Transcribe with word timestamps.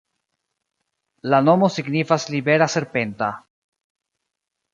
La 1.33 1.41
nomo 1.49 1.69
signifas 1.75 2.25
libera-serpenta. 2.37 3.29